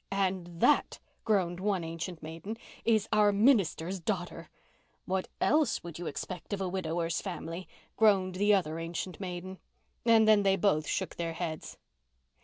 "And 0.09 0.59
that," 0.61 0.97
groaned 1.25 1.59
one 1.59 1.83
ancient 1.83 2.23
maiden, 2.23 2.57
"is 2.83 3.07
our 3.13 3.31
minister's 3.31 3.99
daughter." 3.99 4.49
"What 5.05 5.27
else 5.39 5.77
could 5.77 5.99
you 5.99 6.07
expect 6.07 6.53
of 6.53 6.59
a 6.61 6.67
widower's 6.67 7.21
family?" 7.21 7.67
groaned 7.97 8.33
the 8.33 8.51
other 8.51 8.79
ancient 8.79 9.19
maiden. 9.19 9.59
And 10.03 10.27
then 10.27 10.41
they 10.41 10.55
both 10.55 10.87
shook 10.87 11.17
their 11.17 11.33
heads. 11.33 11.77